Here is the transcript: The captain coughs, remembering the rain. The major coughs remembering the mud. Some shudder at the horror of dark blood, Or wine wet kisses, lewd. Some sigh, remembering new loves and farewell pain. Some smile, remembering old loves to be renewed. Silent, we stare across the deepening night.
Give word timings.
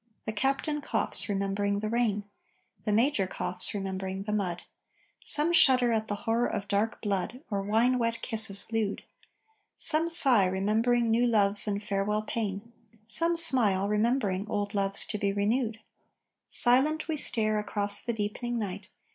The 0.25 0.33
captain 0.33 0.81
coughs, 0.81 1.29
remembering 1.29 1.77
the 1.77 1.87
rain. 1.87 2.23
The 2.85 2.91
major 2.91 3.27
coughs 3.27 3.75
remembering 3.75 4.23
the 4.23 4.33
mud. 4.33 4.63
Some 5.23 5.53
shudder 5.53 5.91
at 5.91 6.07
the 6.07 6.15
horror 6.25 6.47
of 6.47 6.67
dark 6.67 7.03
blood, 7.03 7.41
Or 7.51 7.61
wine 7.61 7.99
wet 7.99 8.19
kisses, 8.23 8.71
lewd. 8.71 9.03
Some 9.77 10.09
sigh, 10.09 10.47
remembering 10.47 11.11
new 11.11 11.27
loves 11.27 11.67
and 11.67 11.83
farewell 11.83 12.23
pain. 12.23 12.73
Some 13.05 13.37
smile, 13.37 13.87
remembering 13.87 14.47
old 14.49 14.73
loves 14.73 15.05
to 15.05 15.19
be 15.19 15.31
renewed. 15.31 15.79
Silent, 16.49 17.07
we 17.07 17.15
stare 17.15 17.59
across 17.59 18.03
the 18.03 18.11
deepening 18.13 18.57
night. 18.57 18.87